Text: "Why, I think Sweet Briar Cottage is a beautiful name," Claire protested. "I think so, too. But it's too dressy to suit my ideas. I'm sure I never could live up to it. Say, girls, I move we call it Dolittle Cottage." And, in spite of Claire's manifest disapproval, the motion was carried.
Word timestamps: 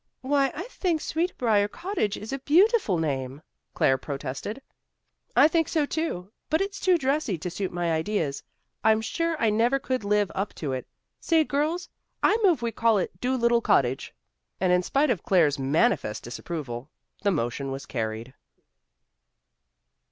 "Why, 0.21 0.51
I 0.55 0.63
think 0.63 0.99
Sweet 0.99 1.37
Briar 1.37 1.67
Cottage 1.67 2.17
is 2.17 2.33
a 2.33 2.39
beautiful 2.39 2.97
name," 2.97 3.43
Claire 3.75 3.99
protested. 3.99 4.59
"I 5.35 5.47
think 5.47 5.69
so, 5.69 5.85
too. 5.85 6.31
But 6.49 6.59
it's 6.59 6.79
too 6.79 6.97
dressy 6.97 7.37
to 7.37 7.51
suit 7.51 7.71
my 7.71 7.91
ideas. 7.91 8.41
I'm 8.83 8.99
sure 9.01 9.35
I 9.39 9.51
never 9.51 9.77
could 9.77 10.03
live 10.03 10.31
up 10.33 10.55
to 10.55 10.73
it. 10.73 10.87
Say, 11.19 11.43
girls, 11.43 11.87
I 12.23 12.35
move 12.43 12.63
we 12.63 12.71
call 12.71 12.97
it 12.97 13.21
Dolittle 13.21 13.61
Cottage." 13.61 14.11
And, 14.59 14.73
in 14.73 14.81
spite 14.81 15.11
of 15.11 15.21
Claire's 15.21 15.59
manifest 15.59 16.23
disapproval, 16.23 16.89
the 17.21 17.29
motion 17.29 17.71
was 17.71 17.85
carried. 17.85 18.33